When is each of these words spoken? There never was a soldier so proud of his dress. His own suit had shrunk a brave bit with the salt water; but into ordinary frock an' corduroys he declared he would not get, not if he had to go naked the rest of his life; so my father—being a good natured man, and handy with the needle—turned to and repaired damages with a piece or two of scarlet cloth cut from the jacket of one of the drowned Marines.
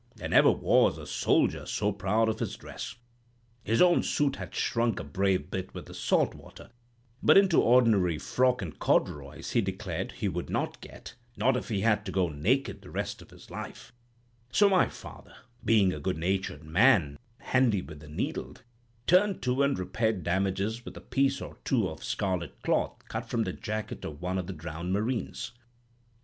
There 0.15 0.27
never 0.29 0.49
was 0.49 0.97
a 0.97 1.05
soldier 1.05 1.67
so 1.67 1.91
proud 1.91 2.27
of 2.27 2.39
his 2.39 2.55
dress. 2.55 2.95
His 3.63 3.83
own 3.83 4.01
suit 4.01 4.37
had 4.37 4.55
shrunk 4.55 4.99
a 4.99 5.03
brave 5.03 5.51
bit 5.51 5.75
with 5.75 5.85
the 5.85 5.93
salt 5.93 6.33
water; 6.33 6.71
but 7.21 7.37
into 7.37 7.61
ordinary 7.61 8.17
frock 8.17 8.63
an' 8.63 8.71
corduroys 8.71 9.51
he 9.51 9.61
declared 9.61 10.13
he 10.13 10.27
would 10.27 10.49
not 10.49 10.81
get, 10.81 11.13
not 11.37 11.55
if 11.55 11.69
he 11.69 11.81
had 11.81 12.03
to 12.07 12.11
go 12.11 12.29
naked 12.29 12.81
the 12.81 12.89
rest 12.89 13.21
of 13.21 13.29
his 13.29 13.51
life; 13.51 13.93
so 14.51 14.67
my 14.67 14.89
father—being 14.89 15.93
a 15.93 15.99
good 15.99 16.17
natured 16.17 16.63
man, 16.63 17.03
and 17.03 17.17
handy 17.47 17.83
with 17.83 17.99
the 17.99 18.09
needle—turned 18.09 19.39
to 19.43 19.61
and 19.61 19.77
repaired 19.77 20.23
damages 20.23 20.83
with 20.83 20.97
a 20.97 21.01
piece 21.01 21.41
or 21.41 21.57
two 21.63 21.87
of 21.87 22.03
scarlet 22.03 22.59
cloth 22.63 23.03
cut 23.07 23.29
from 23.29 23.43
the 23.43 23.53
jacket 23.53 24.03
of 24.03 24.19
one 24.19 24.39
of 24.39 24.47
the 24.47 24.53
drowned 24.53 24.91
Marines. 24.91 25.51